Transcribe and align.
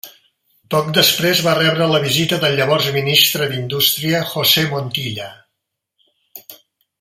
Poc 0.75 0.87
després 0.97 1.41
va 1.47 1.51
rebre 1.59 1.89
la 1.91 1.99
visita 2.05 2.39
del 2.45 2.57
llavors 2.61 2.87
ministre 2.95 3.51
d'Indústria, 3.53 4.23
José 4.33 4.65
Montilla. 4.73 5.29